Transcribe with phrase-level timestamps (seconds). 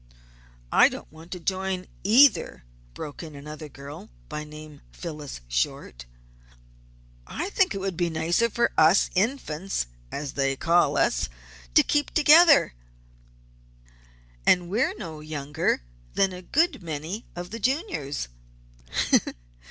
[0.71, 2.63] "I don't want to join either,"
[2.95, 6.05] broke in another girl, by name Phyllis Short.
[7.27, 11.29] "I think it would be nicer for us Infants, as they call us,
[11.75, 12.73] to keep together.
[14.43, 15.83] And we're no younger
[16.15, 18.27] than a good many of the Juniors!"